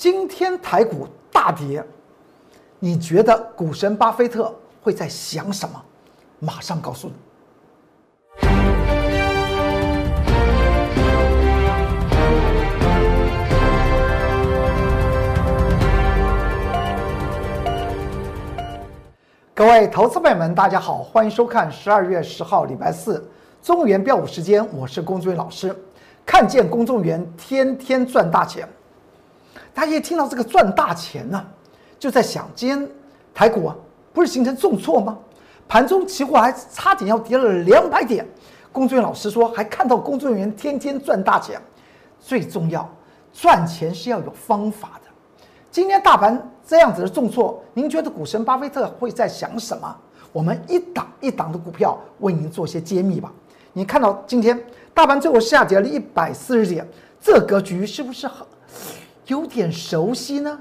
[0.00, 1.84] 今天台股大跌，
[2.78, 5.74] 你觉得股神巴菲特会在想什么？
[6.38, 7.14] 马上告诉你。
[19.52, 23.28] 各位投资朋友们，大家好，欢迎收看十二月十号礼拜四
[23.60, 25.76] 中原标股时间，我是龚俊老师。
[26.24, 28.68] 看见公众员天天赚大钱，
[29.78, 31.40] 大家一听到这个赚大钱呢，
[32.00, 32.90] 就在想，今天
[33.32, 33.76] 台股啊，
[34.12, 35.16] 不是形成重挫吗？
[35.68, 38.26] 盘中期货还差点要跌了两百点。
[38.72, 41.62] 工作人员老师说，还看到工作人员天天赚大钱，
[42.18, 42.92] 最重要，
[43.32, 45.10] 赚钱是要有方法的。
[45.70, 49.96] 今天大盘这样子的重挫，您觉得股神巴菲特会在想什么？
[50.32, 53.32] 我们一档一档的股票为您做些揭秘吧。
[53.72, 54.60] 你看到今天
[54.92, 56.84] 大盘最后下跌了一百四十点，
[57.20, 58.44] 这格局是不是很
[59.28, 60.60] 有点熟悉呢？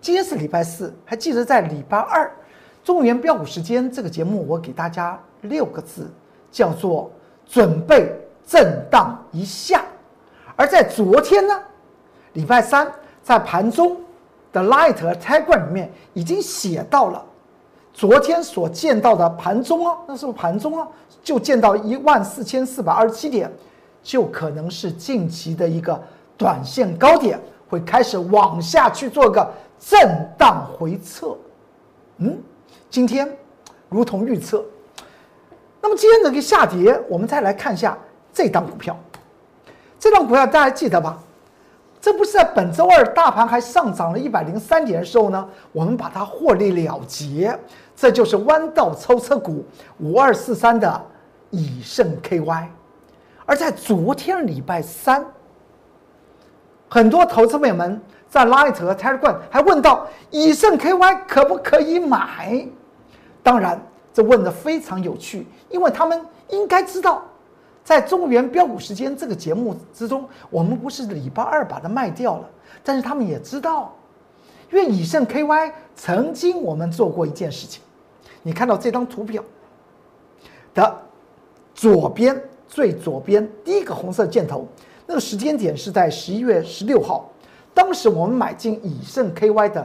[0.00, 2.30] 今天是礼拜四，还记得在礼拜二
[2.82, 6.10] 中原标股时间这个节目，我给大家六个字，
[6.50, 7.10] 叫做
[7.46, 8.12] 准备
[8.46, 9.84] 震荡一下。
[10.56, 11.58] 而在昨天呢，
[12.32, 13.96] 礼拜三在盘中。
[14.52, 17.24] 的 Light Telegram 里面已经写到了，
[17.92, 20.88] 昨天所见到的盘中啊，那是不是盘中啊？
[21.22, 23.48] 就见到一万四千四百二十七点，
[24.02, 26.02] 就可能是近期的一个
[26.36, 27.38] 短线高点，
[27.70, 31.34] 会开始往下去做个震荡回撤。
[32.18, 32.36] 嗯，
[32.90, 33.26] 今天
[33.88, 34.62] 如同预测。
[35.80, 37.96] 那么今天这个下跌，我们再来看一下
[38.34, 38.94] 这档股票，
[39.98, 41.18] 这档股票大家记得吧？
[42.02, 47.56] 这不是在本周二大盘还上涨了一百零三点的时候呢，我们把它获利了结。
[47.94, 49.62] 这就是弯道超车股
[49.98, 51.06] 五二四三的
[51.50, 52.66] 以盛 KY。
[53.44, 55.22] 而在昨天礼拜三，
[56.90, 62.66] 很多投资朋友们在 Light 和 Telegram 还问到以盛 KY 可不可以买？
[63.44, 63.80] 当然，
[64.12, 67.22] 这问的非常有趣，因为他们应该知道。
[67.82, 72.48] 在中原标股时间这个节目之中，我们不是礼拜二把它卖掉了，
[72.84, 73.96] 但是他们也知道，
[74.70, 77.82] 因为以盛 KY 曾经我们做过一件事情，
[78.42, 79.42] 你看到这张图表
[80.74, 81.02] 的
[81.74, 84.68] 左边最左边第一个红色箭头，
[85.10, 87.28] 那个时间点是在十一月十六号，
[87.74, 89.84] 当时我们买进以盛 KY 的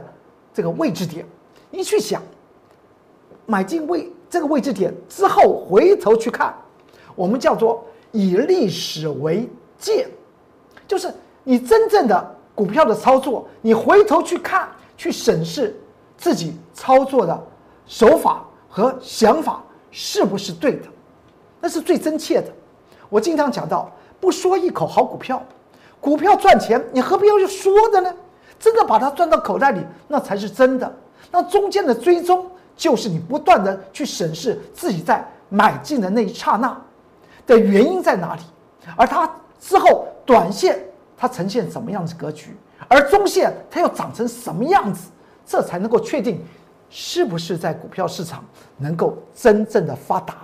[0.54, 1.26] 这个位置点，
[1.68, 2.22] 你去想，
[3.44, 6.54] 买进位这个位置点之后回头去看，
[7.16, 7.84] 我们叫做。
[8.12, 10.08] 以历史为鉴，
[10.86, 15.76] 就是你真正的股票的操作，你回头去看，去审视
[16.16, 17.46] 自己操作的
[17.84, 20.86] 手法和想法是不是对的，
[21.60, 22.50] 那是最真切的。
[23.10, 25.42] 我经常讲到，不说一口好股票，
[26.00, 28.14] 股票赚钱，你何必要去说的呢？
[28.58, 30.92] 真的把它赚到口袋里，那才是真的。
[31.30, 36.76] 那中间的追踪，就是你不断的去审视自己在买进的那一刹那。
[37.46, 38.40] 的原因在哪里？
[38.96, 40.82] 而它之后短线
[41.16, 42.56] 它呈现什么样子格局？
[42.88, 45.10] 而中线它又长成什么样子？
[45.44, 46.44] 这才能够确定
[46.90, 48.44] 是不是在股票市场
[48.78, 50.34] 能够真正的发达。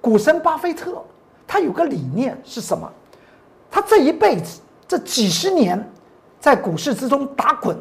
[0.00, 1.02] 股神巴菲特
[1.48, 2.88] 他有个理念是什么？
[3.70, 5.90] 他这一辈子这几十年
[6.38, 7.76] 在股市之中打滚，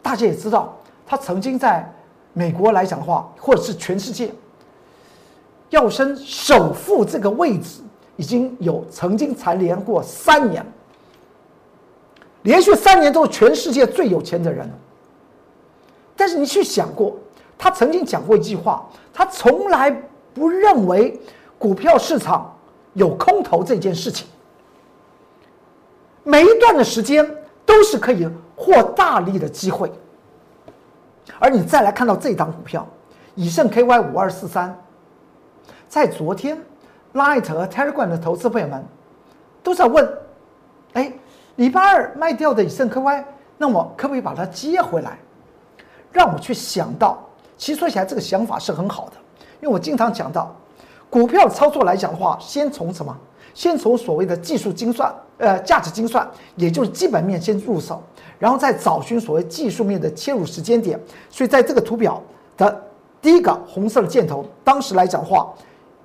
[0.00, 1.90] 大家也知道，他曾经在
[2.34, 4.30] 美国来讲的话，或者是全世界。
[5.70, 7.82] 要升首富这个位置，
[8.16, 10.64] 已经有曾经蝉联过三年，
[12.42, 14.70] 连续三年都是全世界最有钱的人。
[16.16, 17.14] 但是你去想过，
[17.58, 19.90] 他曾经讲过一句话，他从来
[20.32, 21.20] 不认为
[21.58, 22.56] 股票市场
[22.94, 24.26] 有空头这件事情，
[26.22, 27.28] 每一段的时间
[27.66, 29.90] 都是可以获大利的机会。
[31.38, 32.86] 而你再来看到这档股票，
[33.34, 34.76] 以盛 KY 五二四三。
[35.88, 36.60] 在昨天
[37.14, 38.84] ，Light 和 Telegram 的投资朋友们
[39.62, 40.18] 都在问：
[40.92, 41.12] 哎，
[41.56, 43.24] 礼拜二卖掉的以盛 KY，
[43.56, 45.18] 那么可不可以把它接回来？
[46.10, 47.22] 让我去想到，
[47.56, 49.12] 其实说起来这个想法是很好的，
[49.60, 50.54] 因为我经常讲到，
[51.10, 53.16] 股票操作来讲的话，先从什么？
[53.54, 58.02] 先从所谓的技术精算，呃，价值精算，也就是基本面先入手，
[58.38, 60.98] 然后再找寻所谓技术面的切入时间点。
[61.28, 62.22] 所以在这个图表
[62.56, 62.84] 的
[63.20, 65.52] 第一个红色的箭头，当时来讲的话。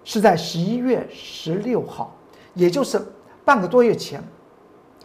[0.06, 2.14] 是在十一月十六号，
[2.56, 3.02] 也就是
[3.46, 4.22] 半个多月前，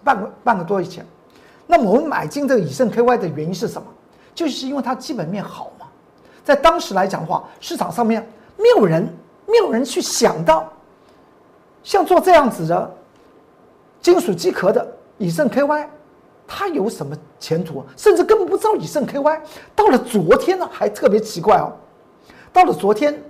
[0.03, 1.07] 半个半个多月前。
[1.69, 3.87] 那么我们买进这个以盛 KY 的原因是什么？
[4.35, 5.87] 就是因为它基本面好嘛。
[6.43, 8.21] 在当时来讲的话，市场上面
[8.57, 9.09] 没有人
[9.49, 10.71] 没有人去想到，
[11.83, 12.95] 像做这样子的
[14.01, 14.87] 金属机壳的
[15.17, 15.87] 以盛 KY，
[16.47, 17.83] 它有什么前途？
[17.97, 19.41] 甚至根本不知道以盛 KY。
[19.75, 21.73] 到了昨天呢，还特别奇怪哦。
[22.53, 23.21] 到了昨天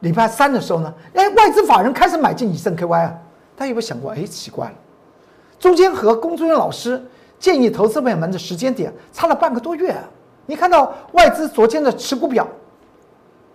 [0.00, 3.14] 礼拜三的时候呢，哎，外资法人开始买进以盛 KY 啊。
[3.54, 4.12] 大家有没有想过？
[4.12, 4.74] 哎，奇怪了，
[5.58, 7.00] 中间和龚作员老师
[7.38, 9.90] 建议投资朋友们的时间点差了半个多月。
[9.90, 10.02] 啊
[10.44, 12.46] 你看到外资昨天的持股表，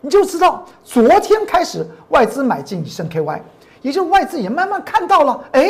[0.01, 3.41] 你就知道昨天开始外资买进以盛 KY，
[3.81, 5.69] 也就外资也慢慢看到了，哎。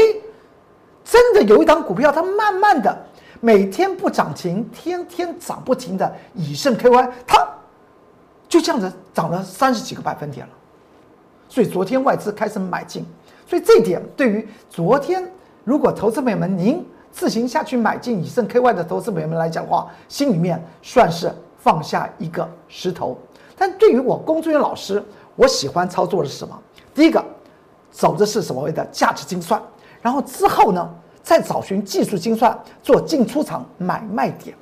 [1.09, 2.93] 真的有一档股票，它慢慢的
[3.39, 7.47] 每天不涨停，天天涨不停的以盛 KY，它
[8.49, 10.51] 就这样子涨了三十几个百分点了。
[11.47, 13.05] 所以昨天外资开始买进，
[13.45, 15.25] 所以这一点对于昨天
[15.63, 23.17] 如果投资朋友们您自行下去买进以盛 KY 的投资朋友们来讲的话，心里面算是放下一个石头。
[23.57, 25.03] 但对于我工作人员老师，
[25.35, 26.57] 我喜欢操作的是什么？
[26.93, 27.23] 第一个，
[27.91, 29.61] 走的是所谓的价值精算。
[30.01, 30.89] 然后之后呢，
[31.23, 34.55] 再找寻技术精算做进出场买卖点。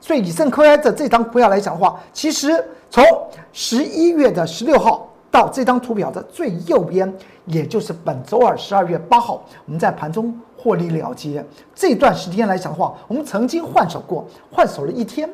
[0.00, 3.04] 所以以盛 KY 的这张股票来讲的话，其实从
[3.52, 7.12] 十一月的十六号到这张图表的最右边，
[7.46, 11.44] 也就是本周二十二月八号，我们在盘中获利了结
[11.74, 15.28] 这段时间来讲的话，我们曾经换手过，换手了一天，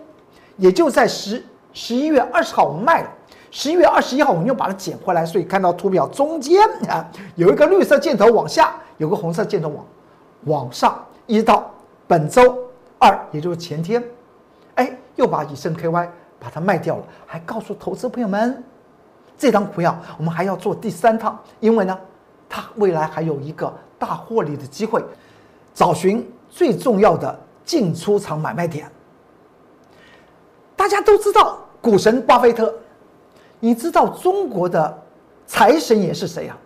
[0.56, 3.10] 也就在十十一月二十号我们卖了。
[3.52, 9.84] 十一月二十一号，我们又把它捡回来，所以看到图表中间啊，有一个绿色箭头往下，有个红色箭头往
[10.44, 11.68] 往上，一直到
[12.06, 12.56] 本周
[12.98, 14.00] 二，也就是前天，
[14.76, 16.08] 哎，又把以盛 KY
[16.38, 18.62] 把它卖掉了，还告诉投资朋友们，
[19.36, 21.98] 这张股票我们还要做第三趟，因为呢，
[22.48, 25.04] 它未来还有一个大获利的机会，
[25.74, 28.88] 找寻最重要的进出场买卖点。
[30.80, 32.74] 大家都知道股神巴菲特。
[33.58, 35.02] 你知道中国的
[35.46, 36.56] 财神爷是谁呀？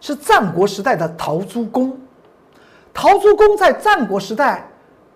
[0.00, 1.98] 是战国时代的陶朱公。
[2.94, 4.64] 陶朱公在战国时代，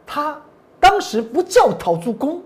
[0.04, 0.36] 他
[0.80, 2.42] 当时不叫陶朱公，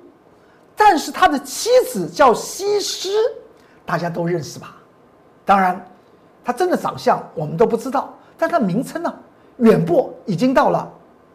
[0.76, 3.08] 但是他的妻子叫西施，
[3.87, 4.76] 大家都认识吧？
[5.46, 5.82] 当然，
[6.44, 9.14] 他真的长相我们都不知道，但他名称呢，
[9.56, 10.87] 远播已经到了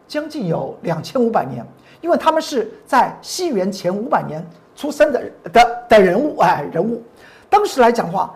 [0.06, 1.66] 将近有两千五百年，
[2.00, 4.44] 因为他们是在西元前五百年。
[4.78, 5.22] 出生的
[5.54, 7.02] 的的人物哎，人物，
[7.48, 8.30] 当时来讲话，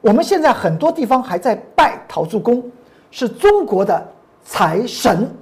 [0.00, 2.68] 我们现在很多地方还在拜陶朱公，
[3.12, 4.08] 是中国的
[4.44, 5.32] 财神。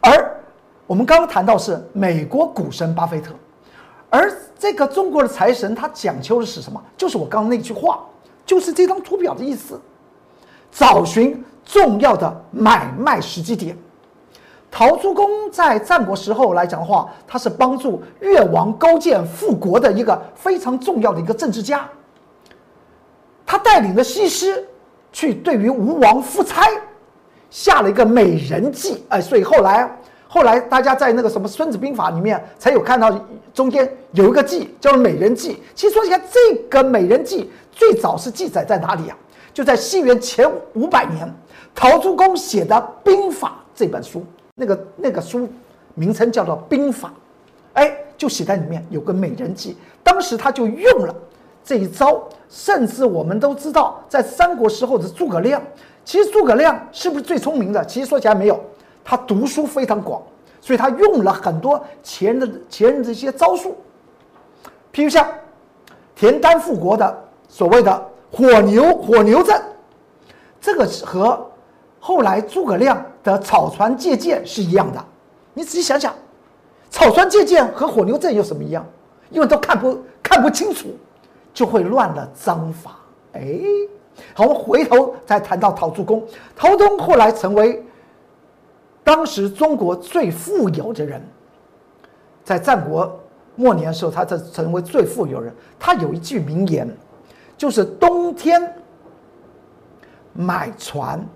[0.00, 0.36] 而
[0.84, 3.32] 我们刚刚谈到是美国股神巴菲特，
[4.10, 6.82] 而这个中国的财神他讲究的是什么？
[6.96, 8.04] 就是我刚刚那句话，
[8.44, 9.80] 就是这张图表的意思，
[10.72, 13.78] 找寻重要的买卖时机点。
[14.76, 21.88] 陶朱公在战国时候来讲的话，他是帮助越王勾践复国的一个非常重要的一个政治家。
[23.46, 24.66] 他带领了西施
[25.12, 26.62] 去对于吴王夫差
[27.50, 29.88] 下了一个美人计，哎，所以后来
[30.26, 33.16] 后来大家在那个什么《孙子兵法》里面才有看到
[33.52, 35.62] 中间有一个计叫做美人计。
[35.76, 39.16] 其实说起来，这个美人计最早是记载在哪里啊？
[39.52, 41.32] 就在西元前五百年，
[41.76, 42.74] 陶朱公写的
[43.04, 44.26] 《兵法》这本书。
[44.56, 45.48] 那个那个书
[45.94, 47.08] 名称叫做《兵法》，
[47.72, 49.76] 哎，就写在里面有个美人计。
[50.02, 51.14] 当时他就用了
[51.64, 55.60] 这一招，甚至我们都知道，在三国时候的诸葛亮，
[56.04, 57.84] 其实诸葛亮是不是最聪明的？
[57.84, 58.60] 其实说起来没有，
[59.04, 60.22] 他读书非常广，
[60.60, 63.76] 所以他用了很多前人的前人的一些招数，
[64.92, 65.26] 譬如像
[66.14, 69.60] 田单复国的所谓的火牛火牛阵，
[70.60, 71.44] 这个和
[72.04, 73.02] 后来诸葛亮。
[73.24, 75.02] 的草船借箭是一样的，
[75.54, 76.14] 你仔细想想，
[76.90, 78.84] 草船借箭和火牛阵有什么一样？
[79.30, 80.88] 因为都看不看不清楚，
[81.54, 82.96] 就会乱了章法。
[83.32, 83.62] 哎，
[84.34, 86.22] 好，我们回头再谈到陶朱公。
[86.54, 87.82] 陶宗后来成为
[89.02, 91.26] 当时中国最富有的人，
[92.44, 93.18] 在战国
[93.56, 95.50] 末年的时候，他才成为最富有人。
[95.78, 96.86] 他有一句名言，
[97.56, 98.70] 就是冬天
[100.34, 101.26] 买船。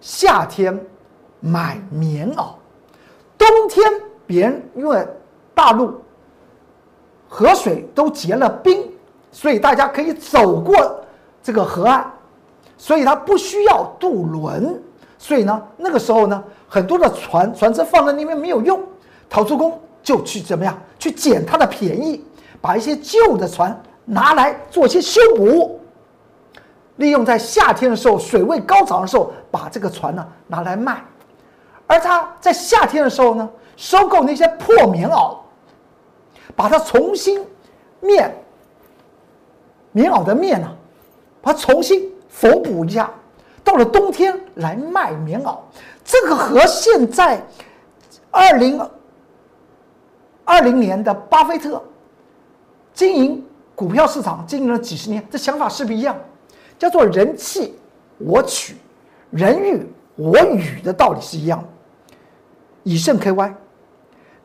[0.00, 0.78] 夏天
[1.40, 2.50] 买棉袄，
[3.36, 3.90] 冬天
[4.26, 5.06] 别人因为
[5.54, 6.00] 大陆
[7.28, 8.90] 河水都结了冰，
[9.30, 11.00] 所以大家可以走过
[11.42, 12.10] 这个河岸，
[12.76, 14.80] 所以他不需要渡轮，
[15.18, 18.82] 所以呢，那个时候呢，很多的船船只放在那边没有用，
[19.28, 22.24] 陶朱公就去怎么样去捡他的便宜，
[22.60, 25.77] 把一些旧的船拿来做些修补。
[26.98, 31.02] 利用在夏天的时候水位高涨的时候，把这个船呢拿来卖，
[31.86, 35.36] 而他在夏天的时候呢，收购那些破棉袄，
[36.54, 37.44] 把它重新
[38.00, 38.36] 面
[39.92, 40.68] 棉袄的面呢，
[41.40, 43.08] 把它重新缝补一下，
[43.62, 45.56] 到了冬天来卖棉袄。
[46.04, 47.40] 这个和现在
[48.30, 48.80] 二零
[50.44, 51.80] 二零年的巴菲特
[52.92, 56.16] 经营股票市场经营了几十年，这想法是不是一样？
[56.78, 57.74] 叫做人气
[58.18, 58.76] 我取，
[59.30, 61.68] 人欲我予的道理是一样的。
[62.84, 63.52] 以盛 KY，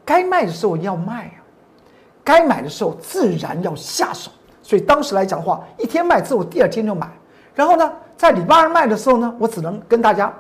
[0.03, 1.37] 该卖的时候要卖啊，
[2.23, 4.31] 该买的时候自然要下手。
[4.61, 7.09] 所以当时来讲的话，一天卖之后，第二天就买。
[7.53, 10.33] 然后呢，在礼拜二卖的时候呢，我只能跟大家、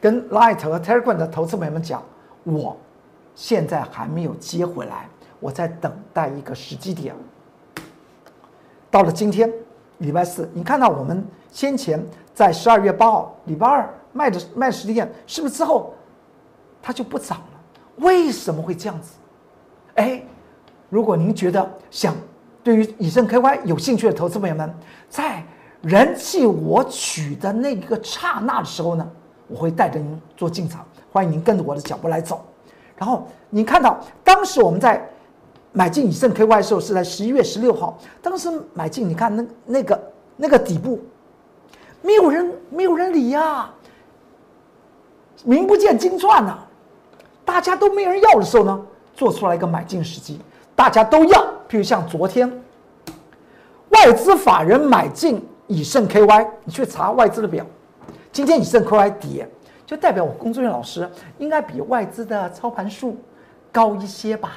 [0.00, 2.02] 跟 Light 和 Telegram 的投资朋友们讲，
[2.44, 2.76] 我
[3.34, 5.08] 现在还没有接回来，
[5.40, 7.14] 我在等待一个时机点。
[8.90, 9.52] 到了今天，
[9.98, 15.94] 礼拜四，你看到我们先前在十二月八号礼拜二卖的卖实体店，是不是之后
[16.80, 17.44] 它就不涨了？
[17.96, 19.12] 为什么会这样子？
[19.96, 20.22] 哎，
[20.88, 22.14] 如果您觉得想
[22.62, 24.72] 对于以盛 KY 有兴趣的投资朋友们，
[25.08, 25.42] 在
[25.82, 29.08] 人气我取的那个刹那的时候呢，
[29.48, 32.44] 我会带着您做进场，欢迎您跟着我的脚步来走。
[32.96, 35.08] 然后你看到当时我们在
[35.72, 41.00] 买进以盛 KY 的时候是在十一月十六号，当时买进，你看那那个那个底部，
[42.02, 43.70] 没有人没有人理呀，
[45.44, 46.58] 名不见经传呐，
[47.44, 48.80] 大家都没人要的时候呢，
[49.14, 50.40] 做出来一个买进时机，
[50.74, 51.40] 大家都要。
[51.68, 52.50] 譬如像昨天
[53.90, 55.42] 外资法人买进。
[55.70, 57.62] 以盛 KY，你去查外资的表，
[58.32, 59.46] 今天以盛 KY 跌，
[59.84, 61.06] 就代表我工作人员老师
[61.36, 63.18] 应该比外资的操盘数
[63.70, 64.52] 高一些吧。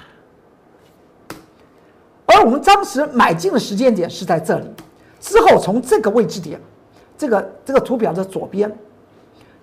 [2.31, 4.65] 而我们当时买进的时间点是在这里，
[5.19, 6.59] 之后从这个位置点，
[7.17, 8.73] 这个这个图表的左边，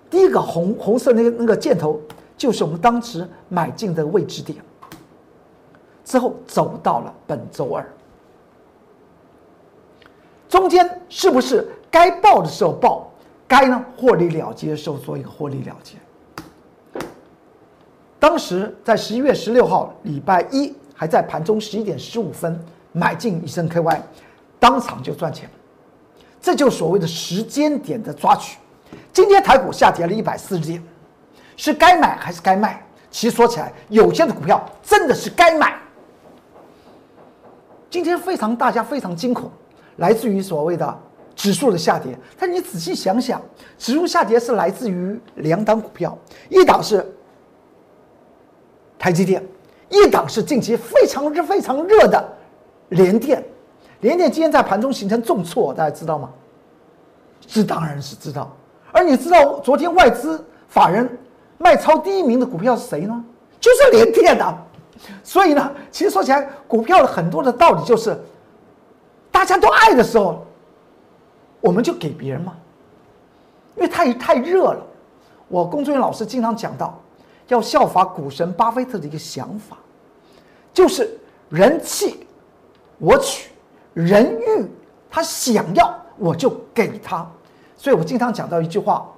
[0.09, 1.99] 第一个红红色那个那个箭头
[2.37, 4.57] 就是我们当时买进的位置点，
[6.05, 7.85] 之后走到了本周二。
[10.47, 13.11] 中间是不是该报的时候报，
[13.47, 15.95] 该呢获利了结的时候做一个获利了结？
[18.19, 24.01] 当时在十一月十六号礼拜一还在盘中十一点十五分买进以盛 KY，
[24.59, 25.49] 当场就赚钱，
[26.41, 28.57] 这就所谓的时间点的抓取。
[29.13, 30.83] 今天台股下跌了一百四十点，
[31.55, 32.85] 是该买还是该卖？
[33.09, 35.79] 其实说起来，有些的股票真的是该买。
[37.89, 39.49] 今天非常大家非常惊恐。
[39.95, 40.99] 来自于所谓的
[41.33, 43.41] 指数的下跌，但你仔细想想，
[43.77, 46.17] 指数下跌是来自于两档股票，
[46.49, 47.09] 一档是
[48.97, 49.41] 台积电，
[49.89, 52.23] 一档是近期非常热、非常热的
[52.89, 53.43] 联电。
[54.01, 56.29] 联电今天在盘中形成重挫，大家知道吗？
[57.45, 58.55] 这当然是知道。
[58.91, 61.09] 而你知道昨天外资法人
[61.57, 63.23] 卖超第一名的股票是谁呢？
[63.59, 64.57] 就是联电的。
[65.23, 68.17] 所以呢，其实说起来，股票的很多的道理就是。
[69.31, 70.45] 大家都爱的时候，
[71.61, 72.53] 我们就给别人嘛，
[73.75, 74.85] 因为太太热了。
[75.47, 76.99] 我工作人员老师经常讲到，
[77.49, 79.77] 要效法股神巴菲特的一个想法，
[80.73, 82.25] 就是人气
[82.97, 83.51] 我取，
[83.93, 84.65] 人欲
[85.09, 87.29] 他想要我就给他。
[87.75, 89.09] 所以我经常讲到一句话，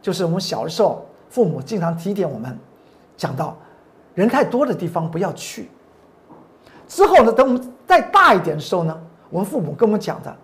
[0.00, 2.58] 就是我们小的时候，父母经常提点我们，
[3.16, 3.56] 讲到
[4.14, 5.68] 人太多的地方不要去。
[6.86, 8.98] 之后呢，等我们再大一点的时候呢。
[9.30, 10.34] 我们父母跟我们讲的，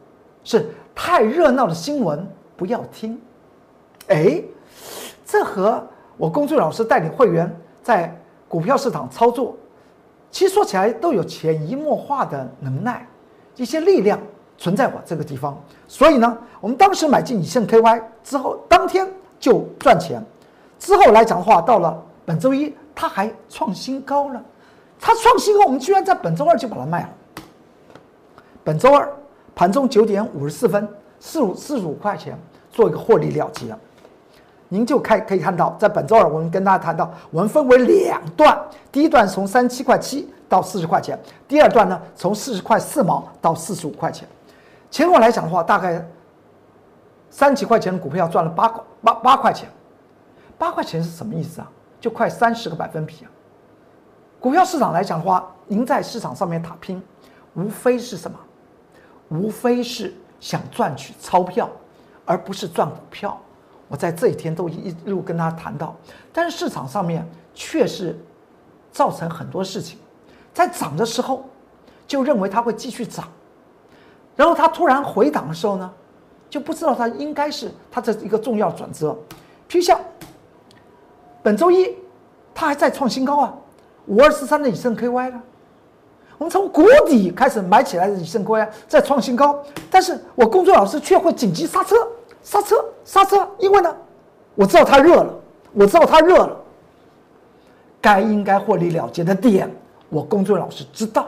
[0.44, 3.18] 是太热闹的新闻不要听。
[4.08, 4.42] 哎，
[5.24, 5.82] 这和
[6.16, 8.14] 我工作老师带领会员在
[8.49, 9.56] 股票市场操作，
[10.30, 13.06] 其实说起来都有潜移默化的能耐，
[13.56, 14.18] 一些力量
[14.56, 15.61] 存在我这个地方。
[15.88, 19.09] 所以呢，我们当时买进以盛 KY 之后，当天
[19.40, 20.25] 就赚钱。
[20.78, 24.42] 之后来讲的话，到了本周一，它还创新高了。
[25.00, 27.11] 它创新高，我们居然在本周二就把它卖了。
[28.62, 29.12] 本周二
[29.54, 32.38] 盘中九点五十四分，四五四十五块钱
[32.71, 33.76] 做一个获利了结。
[34.68, 38.59] 您就开可以看到，在本周二我们跟大家谈到，我们分为两段，
[38.90, 44.26] 第一段从三七块七到四十块钱，第二段呢从四十块四毛到四十五块钱。
[44.90, 46.04] 前后来讲的话，大概
[47.30, 49.68] 三几块钱的股票赚了八块八八块钱，
[50.56, 51.71] 八块钱是什么意思啊？
[52.00, 53.30] 就快三十个百分比啊！
[54.38, 57.02] 股票市场来讲的话，您在市场上面打拼，
[57.54, 58.38] 无非是什么？
[59.30, 61.68] 无非是想赚取钞票，
[62.25, 63.38] 而不是赚股票。
[63.88, 65.95] 我在这一天都一路跟他谈到，
[66.33, 68.19] 但是市场上面却是
[68.91, 69.99] 造成很多事情，
[70.53, 71.45] 在涨的时候
[72.07, 73.29] 就认为它会继续涨，
[74.37, 75.91] 然后它突然回档的时候呢，
[76.49, 79.17] 就不知道它应该是它的一个重要转折。
[79.69, 80.00] 譬如像
[81.43, 81.95] 本周一，
[82.55, 83.55] 它还在创新高啊，
[84.07, 85.43] 五二四三的以盛 KY 呢。
[86.37, 91.95] 我们从谷底开始买起来的以盛 KY，在创新高，但是我工作老师却会紧急刹车、
[92.44, 93.96] 刹车、刹车，因为呢，
[94.54, 95.34] 我知道它热了，
[95.72, 96.56] 我知道它热了，
[98.00, 99.68] 该应该获利了结的点，
[100.10, 101.26] 我工作老师知道。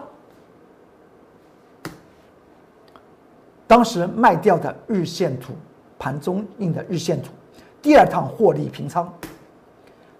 [3.66, 5.52] 当时卖掉的日线图，
[5.98, 7.30] 盘中印的日线图，
[7.82, 9.12] 第二趟获利平仓，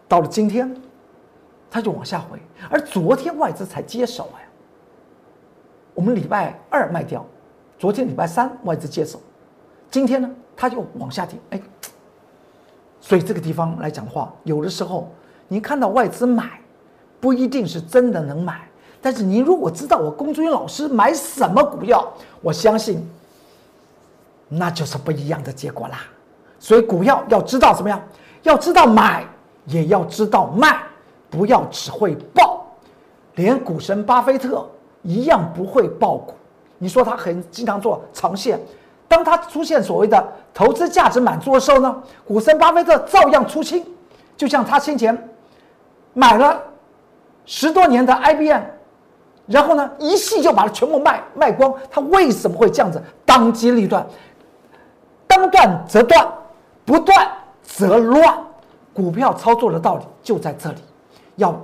[0.09, 0.75] 到了今天，
[1.71, 4.49] 它就往下回，而昨天外资才接手哎，
[5.95, 7.25] 我们礼拜二卖掉，
[7.79, 9.21] 昨天礼拜三外资接手，
[9.91, 11.61] 今天呢，它就往下跌哎。
[13.01, 15.09] 所以这个地方来讲的话，有的时候
[15.47, 16.61] 你看到外资买，
[17.21, 18.63] 不一定是真的能买。
[19.01, 23.09] 但是你如果知道我龚俊老师买什么股票，我相信
[24.49, 26.01] 那就是不一样的结果啦。
[26.59, 28.03] 所以股票要知道怎么样，
[28.43, 29.25] 要知道买，
[29.67, 30.83] 也要知道卖，
[31.31, 32.67] 不要只会报。
[33.37, 34.69] 连股神巴菲特
[35.03, 36.35] 一样不会报股。
[36.79, 38.59] 你说他很经常做长线。
[39.09, 43.85] 当他出现所谓的投资价值满足的时候呢，股神巴菲特照样出清，
[44.37, 45.29] 就像他先前
[46.13, 46.61] 买了
[47.45, 48.63] 十多年的 IBM，
[49.47, 51.73] 然后呢一系就把它全部卖卖光。
[51.89, 53.01] 他为什么会这样子？
[53.25, 54.05] 当机立断，
[55.27, 56.27] 当断则断，
[56.85, 57.29] 不断
[57.63, 58.37] 则乱。
[58.93, 60.79] 股票操作的道理就在这里，
[61.37, 61.55] 要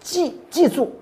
[0.00, 0.92] 记记住，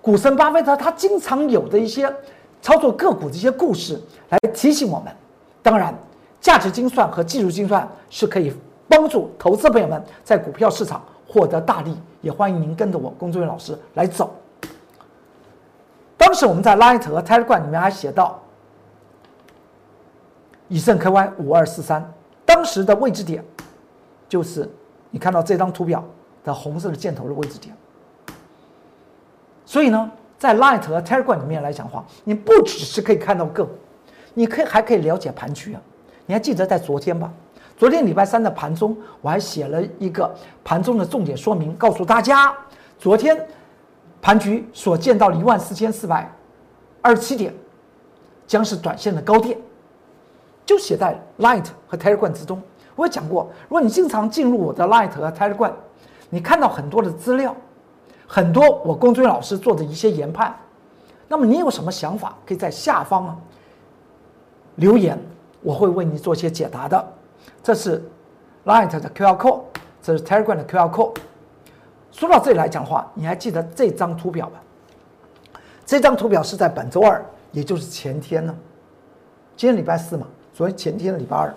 [0.00, 2.14] 股神巴菲特他经常有的一些。
[2.60, 4.00] 操作个股的一些故事
[4.30, 5.14] 来提醒我们，
[5.62, 5.94] 当然，
[6.40, 8.52] 价值精算和技术精算是可以
[8.88, 11.96] 帮助投资朋友们在股票市场获得大利。
[12.20, 14.34] 也欢迎您跟着我工作人员老师来走。
[16.16, 18.42] 当时我们在 Light 和 Telegram 里面还写到，
[20.66, 22.12] 以盛 KY 五二四三，
[22.44, 23.44] 当时的位置点
[24.28, 24.68] 就是
[25.10, 26.04] 你看到这张图表
[26.42, 27.72] 的红色的箭头的位置点。
[29.64, 30.10] 所以呢。
[30.38, 33.72] 在 Light 和 Telegram 里面来讲话，你不只是可以看到个股，
[34.34, 35.80] 你可以还可以了解盘区啊。
[36.26, 37.32] 你还记得在昨天吧？
[37.76, 42.54] 昨天礼拜三的盘中，我还写了一个盘中的重点说明，告诉大家，
[42.98, 43.36] 昨天
[44.22, 46.30] 盘局所见到的一万四千四百
[47.02, 47.52] 二十七点，
[48.46, 49.58] 将是短线的高点，
[50.64, 52.62] 就写在 Light 和 Telegram 之中。
[52.94, 55.72] 我也讲过，如果你经常进入我的 Light 和 Telegram，
[56.30, 57.56] 你看到很多的资料。
[58.30, 60.54] 很多我龚俊老师做的一些研判，
[61.26, 63.36] 那么你有什么想法，可以在下方啊
[64.74, 65.18] 留言，
[65.62, 67.12] 我会为你做一些解答的。
[67.62, 68.02] 这是
[68.66, 69.62] Light 的 QR code，
[70.02, 71.16] 这是 Telegram 的 QR code。
[72.12, 74.60] 说到这里来讲的话，你还记得这张图表吧？
[75.86, 78.54] 这张图表是在本周二，也就是前天呢。
[79.56, 81.54] 今天礼拜四嘛，昨天前天的礼拜二，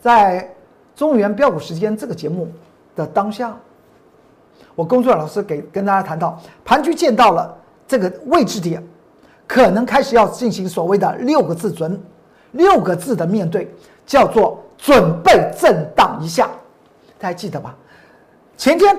[0.00, 0.52] 在
[0.96, 2.48] 中原标股时间这个节目
[2.96, 3.56] 的当下。
[4.74, 8.82] 我工作老师给跟大家谈到，盘局见到了这个位置点，
[9.46, 12.00] 可能开始要进行所谓的六个字准，
[12.52, 13.68] 六个字的面对，
[14.06, 16.50] 叫做准备震荡一下，
[17.18, 17.74] 大家记得吧？
[18.56, 18.96] 前天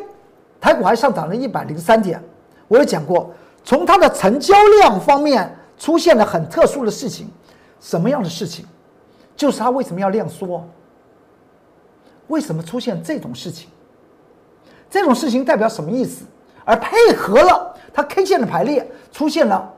[0.60, 2.22] 台股还上涨了一百零三点，
[2.68, 3.32] 我有讲过，
[3.64, 7.30] 从它的成交量方面出现了很特殊的事情，
[7.80, 8.66] 什么样的事情？
[9.36, 10.68] 就是它为什么要量缩？
[12.28, 13.70] 为什么出现这种事情？
[14.90, 16.24] 这种事情代表什么意思？
[16.66, 19.72] 而配合了它 K 线的排列，出现了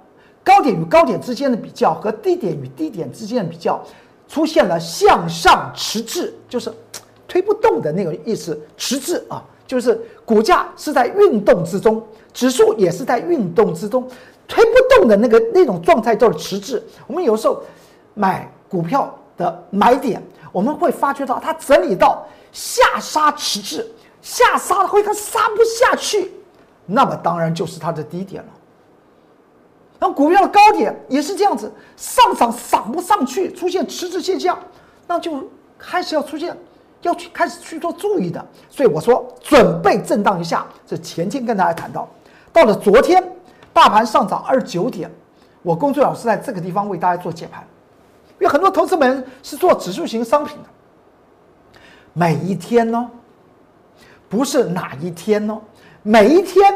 [0.44, 3.82] 高点与高点之间的比较和低点与低点之间的比较，
[4.28, 6.72] 出现了向上迟滞，就是
[7.28, 8.60] 推不动的那个意思。
[8.76, 14.06] 迟滞啊，就是股价是在运动之中，指数也是在运动之中，
[14.48, 16.82] 推不动的那个那种状态叫做迟滞。
[17.08, 17.64] 我们有时候
[18.14, 20.22] 买股票的买点，
[20.52, 23.90] 我们会发觉到它整理到下杀迟滞。
[24.22, 26.32] 下杀了，会它杀不下去，
[26.86, 28.50] 那么当然就是它的低点了。
[30.00, 34.58] 那股票的高点也是这样子，上涨涨不上去，出现迟滞现象，
[35.08, 36.56] 那就开始要出现，
[37.02, 38.44] 要去开始去做注意的。
[38.70, 42.08] 所以我说准备震荡一下，这前天跟大家谈到，
[42.52, 43.24] 到了昨天，
[43.74, 45.10] 大盘上涨二十九点，
[45.62, 47.64] 我工作老师在这个地方为大家做解盘，
[48.40, 51.80] 因为很多投资人是做指数型商品的，
[52.14, 53.10] 每一天呢。
[54.32, 55.60] 不是哪一天哦，
[56.04, 56.74] 每一天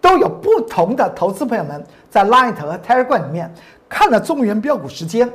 [0.00, 3.54] 都有不同的投资朋友们在 Light 和 Telegram 里面
[3.88, 5.32] 看了中原标股时间，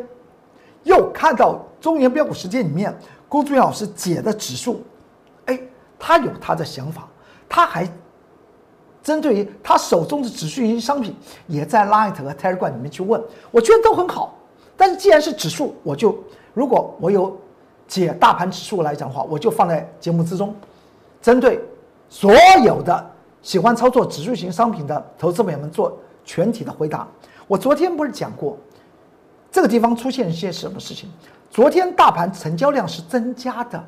[0.83, 2.93] 又看到中原标股时间里面
[3.29, 4.83] 龚俊老师解的指数，
[5.45, 5.57] 哎，
[5.97, 7.07] 他有他的想法，
[7.47, 7.89] 他还
[9.01, 11.15] 针对于他手中的指数型商品，
[11.47, 14.37] 也在 Light 和 Telegram 里面去问，我觉得都很好。
[14.75, 16.21] 但是既然是指数，我就
[16.53, 17.39] 如果我有
[17.87, 20.53] 解大盘指数来讲的话，我就放在节目之中。
[21.21, 21.63] 针对
[22.09, 27.07] 所有的喜欢操作指数型商品的投资朋友们做全体的回答。
[27.47, 28.57] 我昨天不是讲过，
[29.51, 31.09] 这个地方出现一些什么事情？
[31.49, 33.83] 昨天大盘成交量是增加的，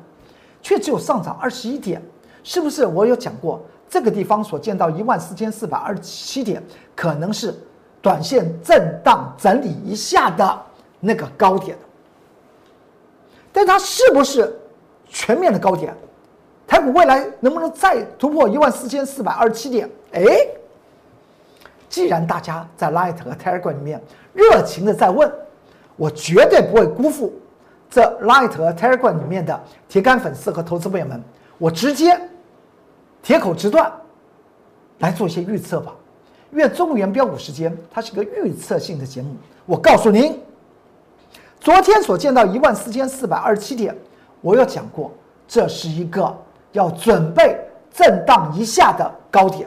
[0.60, 2.02] 却只有上涨二十一点，
[2.42, 6.62] 是不是我有讲过这个地方所见到一万四千四百二十七点，
[6.94, 7.54] 可能是
[8.02, 10.62] 短线震荡整理一下的
[11.00, 11.76] 那个高点？
[13.50, 14.54] 但它是不是
[15.08, 15.96] 全面的高点？
[16.74, 19.88] 台股未来能不能再突破一万四千四百二十七点？
[20.10, 20.24] 哎，
[21.88, 25.32] 既然大家在 Light 和 Telegram 里面热情的在问，
[25.94, 27.32] 我绝对不会辜负
[27.88, 31.22] 这 Light 和 Telegram 里面的铁杆粉丝和投资朋友们，
[31.58, 32.20] 我直接
[33.22, 33.92] 铁口直断
[34.98, 35.94] 来做一些预测吧。
[36.50, 40.42] 因为中原标股时间它是个预测性的节目，我告诉您。
[41.60, 43.96] 昨天所见到一万四千四百二十七点，
[44.40, 45.12] 我有讲过，
[45.46, 46.36] 这是一个
[46.74, 47.58] 要准备
[47.92, 49.66] 震荡一下的高点，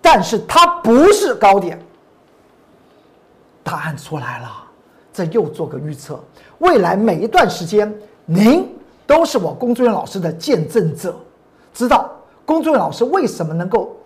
[0.00, 1.78] 但是它不是高点。
[3.62, 4.48] 答案出来了，
[5.12, 6.18] 这又做个预测，
[6.58, 7.92] 未来每一段时间，
[8.24, 8.72] 您
[9.06, 11.14] 都是我龚志远老师的见证者，
[11.74, 12.10] 知道
[12.44, 13.96] 龚志远老师为什么能够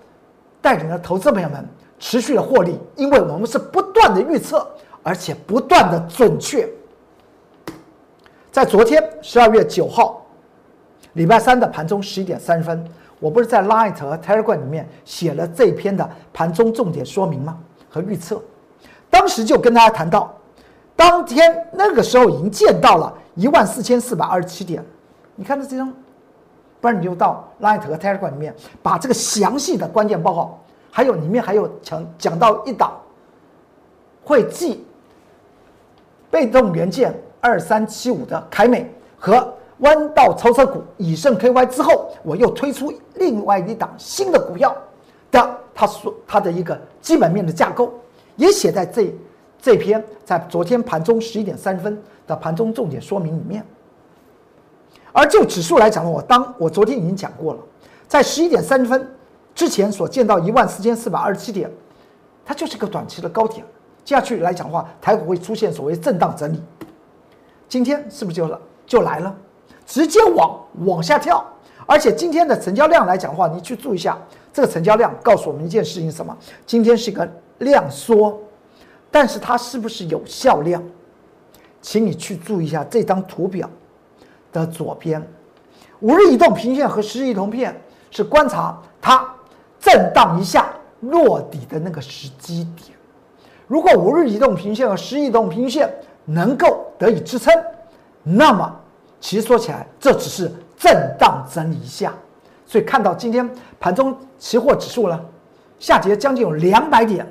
[0.63, 4.67] 带领着投资朋友们持续的获利，因为我们是不断的预测，
[5.03, 6.67] 而且不断的准确。
[8.51, 10.20] 在昨天十二月九号，
[11.15, 12.85] 礼拜三的盘中十一点三十分，
[13.19, 17.59] 我不是在 Light 和 Telegram 里面写了这篇的盘中重点说明吗？
[17.89, 18.41] 和预测，
[19.09, 20.33] 当时就跟大家谈到，
[20.95, 24.85] 当天那个时候已经见到了一万四千四百二十七点。
[25.35, 25.93] 你看到这张，
[26.81, 30.59] 不然你就到 Light 和 Telegram 里面把这个详细的关键报告，
[30.91, 32.93] 还有里面还有讲讲到一档
[34.25, 34.85] 会记
[36.31, 37.15] 被动元件。
[37.43, 44.77] 二三七五的凯美和弯道超车股以盛 KY 之后，我又推出另外一档新的股票
[45.31, 47.93] 的，它说它的一个基本面的架构
[48.37, 49.15] 也写在这
[49.61, 53.65] 这篇在昨天盘中十一点三十分的盘中重点说明里面。
[55.13, 57.61] 而就指数来讲呢，我当我昨天已经讲过了，
[58.07, 59.09] 在十一点三十分
[59.55, 61.71] 之前所见到一万四千四百二十七点，
[62.45, 63.65] 它就是个短期的高点，
[64.05, 66.63] 接下去来讲的话，台股会出现所谓震荡整理。
[67.69, 69.37] 今天是不是就了就来了，
[69.91, 71.45] 直接往往下跳，
[71.85, 74.17] 而且今天的成交量来讲的话，你去注意一下
[74.53, 76.35] 这个成交量，告诉我们一件事情：什么？
[76.65, 78.41] 今天是一个量缩，
[79.11, 80.81] 但是它是不是有效量？
[81.83, 83.69] 请你去注意一下这张图表
[84.53, 85.21] 的左边，
[85.99, 87.75] 五日移动平线和十日移动平线
[88.13, 89.29] 是观察它
[89.81, 92.97] 震荡一下落底的那个时机点。
[93.67, 95.93] 如果五日移动平线和十日移动平线
[96.27, 97.53] 能够得以支撑，
[98.23, 98.80] 那么
[99.21, 102.13] 其实说起来，这只是震荡整理一下。
[102.67, 105.21] 所以看到今天盘中期货指数呢，
[105.79, 107.27] 下跌将近有两百点。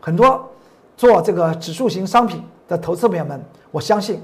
[0.00, 0.48] 很多
[0.96, 4.22] 做这个指数型商品的投资朋友们，我相信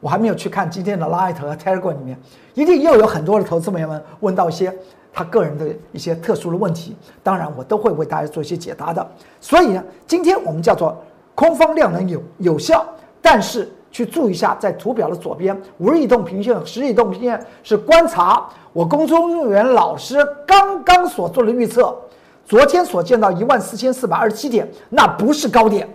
[0.00, 2.18] 我还没有去看今天的 Light 和 Telegram 里面，
[2.54, 4.74] 一定又有很多的投资朋友们问到一些
[5.12, 6.96] 他个人的一些特殊的问题。
[7.22, 9.06] 当然，我都会为大家做一些解答的。
[9.40, 11.02] 所以呢，今天我们叫做
[11.34, 12.86] 空方量能有有效。
[13.22, 21.96] 但是去注意一下，在图表的左边，五日移动平线、十日移动平线是观察我公众员老师刚刚所做的预测，
[22.44, 25.88] 昨天所见到一万四千四百二十七点，那不是高点。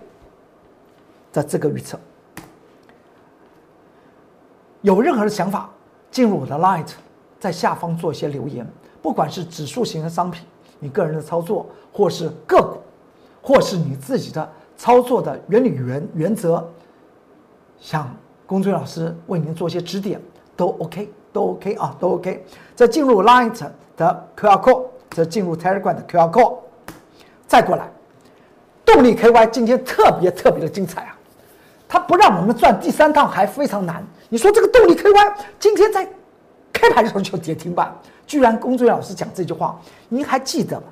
[1.31, 1.95] 在这个预测，
[4.81, 5.69] 有任何的想法，
[6.09, 6.89] 进入我的 Light，
[7.39, 8.67] 在下方做一些留言，
[8.99, 10.43] 不管是指数型的商品，
[10.79, 12.79] 你个人的操作，或是个股，
[13.43, 16.67] 或是你自己的操作的原理原原则。
[17.81, 18.09] 向
[18.45, 20.21] 龚俊老师为您做一些指点，
[20.55, 22.45] 都 OK，都 OK 啊，都 OK。
[22.75, 23.59] 再进入 Light
[23.97, 26.57] 的 QR Code，再进入 Telegram 的 QR Code，
[27.47, 27.89] 再过来，
[28.85, 31.17] 动力 KY 今天特别特别的精彩啊！
[31.87, 34.05] 它不让我们转第三趟还非常难。
[34.29, 36.07] 你说这个动力 KY 今天在
[36.71, 37.93] 开盘的时候就跌停板，
[38.27, 40.83] 居然龚俊老师讲这句话，您还记得吗？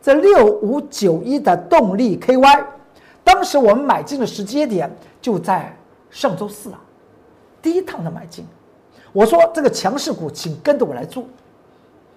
[0.00, 2.64] 这六五九一的动力 KY，
[3.22, 5.74] 当时我们买进的时间点就在。
[6.10, 6.80] 上周四啊，
[7.60, 8.46] 第一趟的买进，
[9.12, 11.24] 我说这个强势股，请跟着我来做，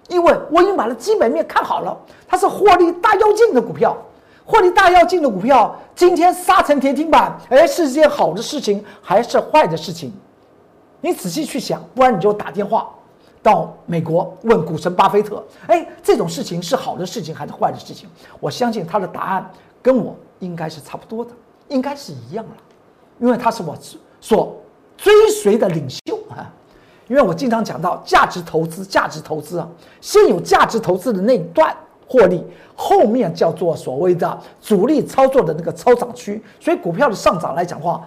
[0.08, 3.96] 因为我已经把它基本面看好了，它是获利大跃进的股票，
[4.44, 10.12] 获利大跃进的股票，今天杀成跌停板，哎，是件好的事情还是坏的事情？
[11.00, 12.88] 你仔细去想，不然你就打电话
[13.42, 18.08] 到美国问股神巴菲特，哎，这种事情是好的事情还是坏的事情？
[18.40, 19.50] 我相信他的答案
[19.82, 21.32] 跟我应该是差不多的，
[21.68, 22.52] 应该是一样了。
[23.22, 23.74] 因为他是我
[24.20, 24.60] 所
[24.96, 26.52] 追随的领袖啊，
[27.06, 29.68] 因为我经常讲到价值投资，价值投资啊，
[30.00, 31.74] 先有价值投资的那一段
[32.08, 36.42] 获利，后面叫做所谓的主力操作的那个超涨区。
[36.58, 38.04] 所以股票的上涨来讲话，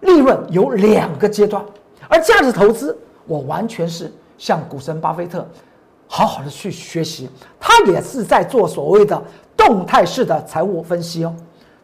[0.00, 1.64] 利润有两个阶段，
[2.06, 2.96] 而价值投资
[3.26, 5.48] 我完全是向股神巴菲特
[6.06, 9.20] 好好的去学习，他也是在做所谓的
[9.56, 11.34] 动态式的财务分析哦，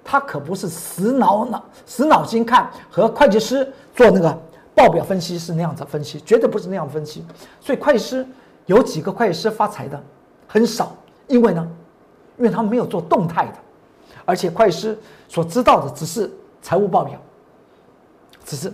[0.05, 4.37] 他可不是死脑脑死脑筋看和会计师做那个
[4.75, 7.25] 报表分析是那样子分析，绝对不是那样分析。
[7.61, 8.27] 所以会计师
[8.67, 10.03] 有几个会计师发财的
[10.47, 10.97] 很少，
[11.29, 11.69] 因为呢，
[12.37, 13.55] 因为他们没有做动态的，
[14.25, 17.21] 而且会计师所知道的只是财务报表，
[18.45, 18.73] 只是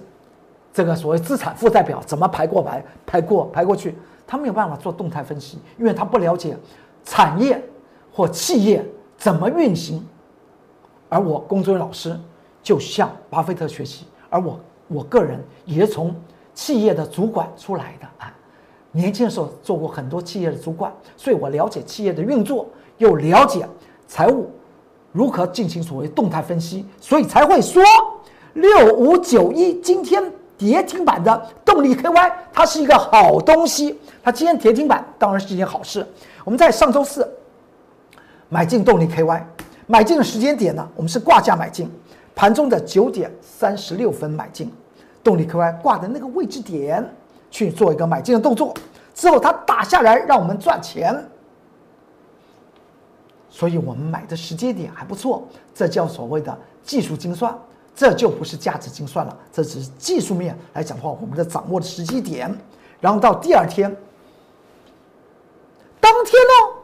[0.73, 3.97] 这个所谓资产负债表怎么排过排排过排过去。
[4.27, 6.55] 他没有办法做动态分析，因为他不了解
[7.03, 7.63] 产业
[8.13, 8.85] 或企业
[9.17, 10.07] 怎么运行。
[11.09, 12.19] 而我工作老师
[12.63, 16.15] 就向巴菲特学习，而我我个人也是从
[16.55, 18.35] 企业的主管出来的啊，
[18.93, 22.67] 年轻的时候做过很多企业的主管，所以我了解企业的运作，
[22.99, 23.67] 又了解
[24.07, 24.51] 财务
[25.13, 27.83] 如何进行所谓动态分析，所以才会说
[28.55, 30.33] 六五九一今天。
[30.59, 33.97] 跌停板的动力 KY，它是一个好东西。
[34.25, 36.05] 它今天跌停板当然是一件好事。
[36.45, 37.33] 我们在上周四
[38.49, 39.41] 买进动力 KY，
[39.89, 41.91] 买进的时间点呢，我们是挂价买进，
[42.35, 44.71] 盘中的九点三十六分买进，
[45.25, 47.05] 动力 KY 挂的那个位置点
[47.51, 48.73] 去做一个买进的动作，
[49.15, 51.27] 之后它打下来让我们赚钱，
[53.49, 57.53] 所以我们买的时间点还不错，这叫所谓的技术精算。
[57.97, 62.49] 这就不是价值精算了，这只是技术面来讲的话，我们的掌握的时机点，
[63.01, 63.91] 然后到第二天，
[65.99, 66.78] 当天呢，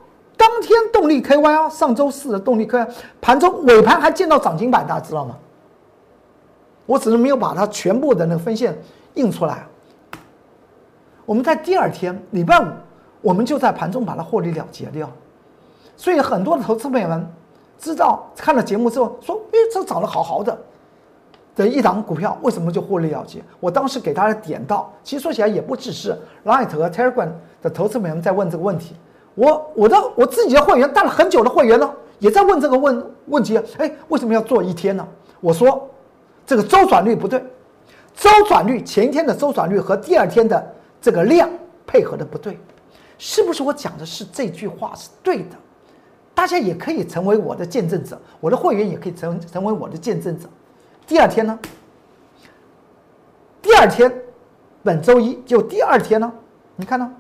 [0.44, 2.86] 当天动力 KY 啊，上周四的动力 KY
[3.18, 5.36] 盘中尾盘还见到涨停板，大家知道吗？
[6.84, 8.76] 我只是没有把它全部的那个分线
[9.14, 9.66] 印出来。
[11.24, 12.66] 我们在第二天礼拜五，
[13.22, 15.10] 我们就在盘中把它获利了结掉，
[15.96, 17.26] 所以很多的投资朋友们
[17.78, 20.56] 知道看了节目之后说：“哎，这涨得好好的。”
[21.56, 23.42] 的一档股票为什么就获利了结？
[23.60, 27.30] 我当时给大家点到，其实说起来也不只是 Light 和 Telegram
[27.62, 28.94] 的投资朋友们在问这个问题，
[29.34, 33.60] 我我的我自己的会员带了很久的会员呢，也在问这个问问题。
[33.78, 35.06] 哎，为什么要做一天呢？
[35.40, 35.88] 我说
[36.46, 37.42] 这个周转率不对，
[38.14, 41.50] 周转率前一天的周转率和第二天的这个量
[41.86, 42.58] 配合的不对，
[43.18, 45.56] 是不是我讲的是这句话是对的？
[46.34, 50.48] 大家也可以成为我的见证者，我的会员也可以成成为我的见证者。
[51.06, 51.58] 第二天呢？
[53.62, 54.12] 第二天，
[54.82, 56.32] 本周一就第二天呢？
[56.76, 57.10] 你看呢？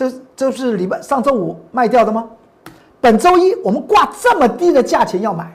[0.00, 2.26] 这这是礼拜上周五卖掉的吗？
[3.02, 5.52] 本周一我们挂这么低的价钱要买，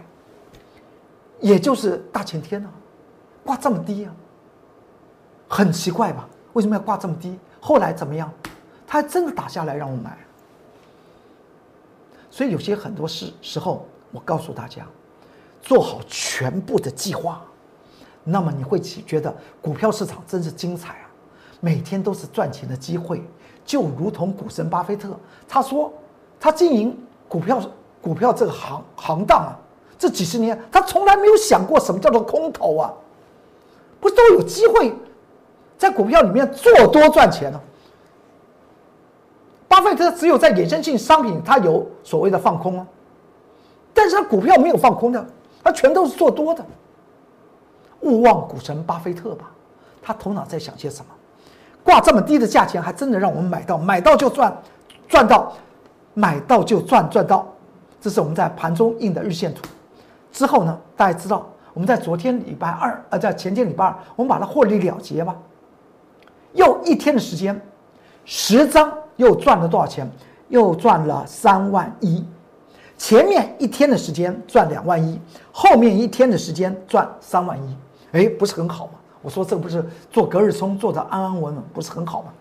[1.40, 2.70] 也就是大前天呢，
[3.44, 4.12] 挂这么低呀，
[5.48, 6.30] 很奇怪吧？
[6.54, 7.40] 为什么要挂这么低？
[7.60, 8.32] 后来怎么样？
[8.86, 10.16] 他还真的打下来让我买。
[12.30, 14.86] 所以有些很多事时候，我告诉大家。
[15.64, 17.42] 做好全部的计划，
[18.24, 21.10] 那么你会觉得股票市场真是精彩啊！
[21.60, 23.24] 每天都是赚钱的机会，
[23.66, 25.10] 就如同股神巴菲特
[25.48, 25.92] 他说，
[26.40, 26.98] 他经营
[27.28, 27.62] 股票
[28.02, 29.58] 股票这个行行当啊，
[29.98, 32.94] 这几十年他从来没有想过什么叫做空头啊，
[34.00, 34.94] 不是都有机会
[35.78, 37.60] 在股票里面做多赚钱呢？
[39.68, 42.88] 巴菲特只有在衍生性商品他有所谓的放空啊，
[43.94, 45.26] 但是他股票没有放空的。
[45.64, 46.64] 他全都是做多的，
[48.02, 49.50] 勿忘股神巴菲特吧？
[50.00, 51.15] 他头脑在想些什么？
[51.86, 54.52] 挂这么低的价钱，还真的让我们买到，买到就赚，
[55.08, 55.54] 赚到，
[56.16, 57.48] 买到就赚，赚到。
[58.02, 59.64] 这是我们在盘中印的日线图。
[60.32, 65.36] 之后呢，大家知道我们在昨天礼拜二，呃，在前天礼拜二，我们把它获利了结吧。
[66.54, 67.62] 又一天的时间，
[68.26, 70.10] 十张又赚了多少钱？
[70.50, 72.26] 又赚了三万一。
[72.98, 75.20] 前面一天的时间赚两万一，
[75.52, 77.78] 后面一天的时间赚三万一，
[78.12, 78.94] 哎，不是很好吗？
[79.26, 82.32] 我说这不是做隔日冲做的安安稳稳，不是很好吗？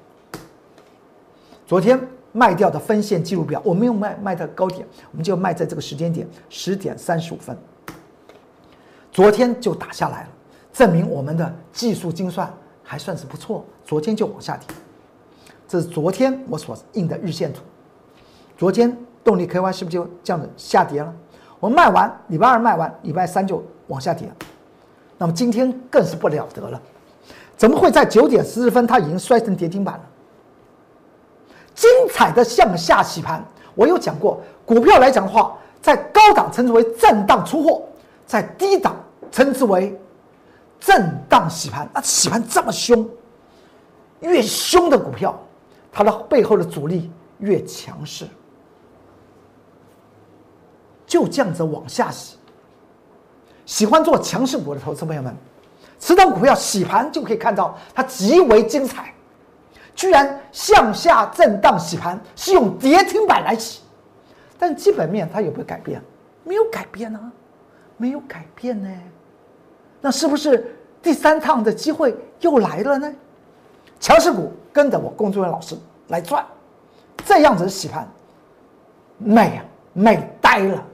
[1.66, 1.98] 昨天
[2.32, 7.56] 卖掉的分线记录表，我没有卖卖在高点，我们就卖在这个时间点十点三十五分。
[9.10, 10.28] 昨天就打下来了，
[10.74, 13.64] 证明我们的技术精算还算是不错。
[13.82, 14.68] 昨天就往下跌，
[15.66, 17.62] 这是昨天我所印的日线图。
[18.58, 18.94] 昨天。
[19.24, 21.10] 动力 KY 是不是就这样子下跌了？
[21.58, 24.30] 我卖完，礼拜二卖完，礼拜三就往下跌。
[25.24, 26.78] 那么今天更是不了得了，
[27.56, 30.02] 怎么会在九点十分它已经摔成跌停板了？
[31.74, 33.42] 精彩的向下洗盘，
[33.74, 37.84] 我有讲过，股票来讲的话，在高档称之为震荡出货，
[38.26, 38.94] 在低档
[39.32, 39.98] 称之为
[40.78, 41.88] 震荡洗盘。
[41.94, 43.08] 那洗盘这么凶，
[44.20, 45.34] 越凶的股票，
[45.90, 48.26] 它的背后的阻力越强势。
[51.06, 52.36] 就这样子往下洗。
[53.66, 55.34] 喜欢做强势股的投资朋友们，
[55.98, 59.12] 此等股票洗盘就可以看到它极为精彩，
[59.94, 63.80] 居然向下震荡洗盘，是用跌停板来洗，
[64.58, 66.02] 但基本面它有没有改变？
[66.42, 67.32] 没有改变呢，
[67.96, 68.90] 没有改变呢。
[70.00, 73.10] 那是不是第三趟的机会又来了呢？
[73.98, 75.74] 强势股跟着我工作人员老师
[76.08, 76.44] 来赚，
[77.24, 78.06] 这样子的洗盘，
[79.16, 80.84] 美啊美呆了。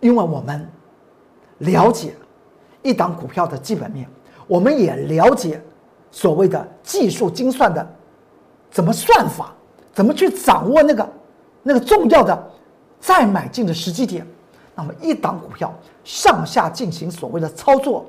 [0.00, 0.68] 因为我们
[1.60, 2.14] 了解
[2.82, 4.06] 一档股票的基本面，
[4.46, 5.60] 我们也了解
[6.10, 7.86] 所谓的技术精算的
[8.70, 9.54] 怎么算法，
[9.92, 11.08] 怎么去掌握那个
[11.62, 12.50] 那个重要的
[13.00, 14.26] 再买进的时机点。
[14.74, 18.06] 那么一档股票上下进行所谓的操作，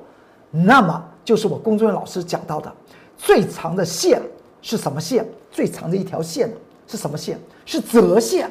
[0.50, 2.72] 那么就是我工作人员老师讲到的
[3.18, 4.22] 最长的线
[4.62, 5.28] 是什么线？
[5.52, 6.50] 最长的一条线
[6.88, 7.38] 是什么线？
[7.66, 8.50] 是折线。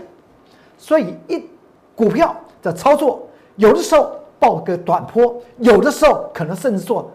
[0.76, 1.42] 所以一
[1.96, 3.26] 股票的操作。
[3.56, 7.08] 有的时候报个短波，有的时候可能甚至做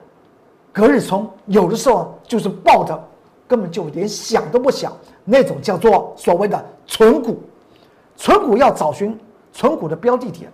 [0.71, 2.97] 隔日冲，有的时候就是报的
[3.47, 7.41] 根本就连想都不想那种叫做所谓的纯股。
[8.15, 9.19] 纯股要找寻
[9.51, 10.49] 纯股的标的点，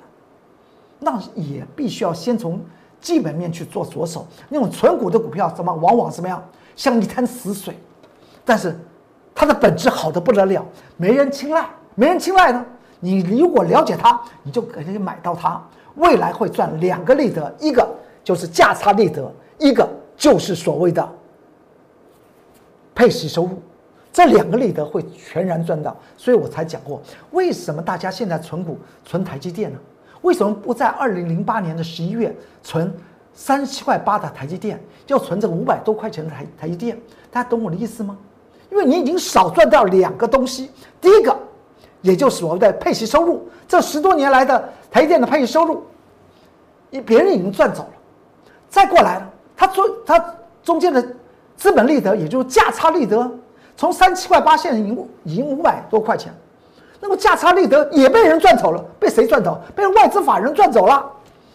[0.98, 2.60] 那也必须要先从
[3.00, 4.26] 基本面去做着手。
[4.50, 6.44] 那种纯股的股票怎么往往什么样，
[6.76, 7.78] 像一滩死水，
[8.44, 8.76] 但是
[9.36, 10.66] 它的本质好的不得了，
[10.98, 12.66] 没人青睐，没人青睐呢。
[13.00, 15.62] 你如果了解它，你就可以买到它。
[15.96, 17.88] 未来会赚两个利得，一个
[18.24, 21.08] 就是价差利得，一个就是所谓的
[22.96, 23.62] 配息收入，
[24.12, 25.96] 这两个利得会全然赚到。
[26.18, 27.02] 所以我才讲过，
[27.32, 29.80] 为什么大家现在存股存台积电呢？
[30.22, 32.94] 为什么不在二零零八年的十一月存
[33.34, 37.00] 三十七块八的台积电，要存这五百多块钱的台台积电？
[37.30, 38.18] 大家懂我的意思吗？
[38.72, 41.38] 因为你已经少赚掉两个东西，第一个。
[42.04, 45.84] 也就是所谓的配息收入，这十多年来的台电的配息收入，
[46.90, 47.94] 一别人已经赚走了，
[48.70, 51.02] 再过来了，它中它中间的
[51.56, 53.32] 资本利得，也就是价差利得，
[53.78, 56.34] 从三七块八现在已经已经五百多块钱，
[57.00, 59.60] 那么价差利得也被人赚走了，被谁赚走？
[59.74, 61.10] 被外资法人赚走了。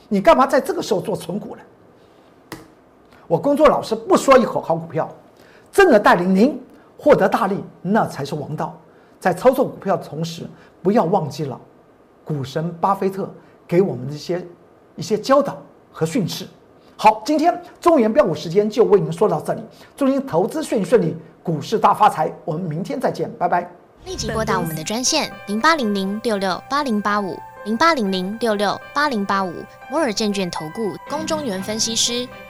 [0.08, 2.58] 你干嘛在这个时候做存股呢？
[3.26, 5.08] 我工作老师不说一口好股票，
[5.70, 6.58] 真的带领您
[6.96, 8.74] 获得大利，那才是王道。
[9.18, 10.46] 在操作股票的同时，
[10.80, 11.60] 不要忘记了
[12.26, 13.32] 股神巴菲特
[13.68, 14.44] 给我们的一些
[14.96, 15.56] 一些教导
[15.92, 16.44] 和训示。
[16.96, 19.62] 好，今天中原标股时间就为您说到这里，
[19.96, 22.32] 祝您投资顺顺利，股市大发财。
[22.44, 23.70] 我们明天再见，拜拜。
[24.04, 29.52] 立即拨打我们的专线零八零零六六八零八五零八零零六六八零八五
[29.88, 32.26] 摩尔证券投顾龚中原分析师。